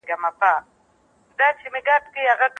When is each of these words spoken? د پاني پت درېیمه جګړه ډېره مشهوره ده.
د 0.01 0.03
پاني 0.09 0.29
پت 0.39 0.63
درېیمه 1.37 1.79
جګړه 1.85 2.11
ډېره 2.13 2.33
مشهوره 2.33 2.47
ده. 2.47 2.47